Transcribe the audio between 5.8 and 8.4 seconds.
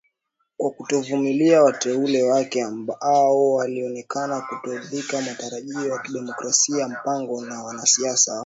yakeDaktari Mpango ni mwanasiasa wa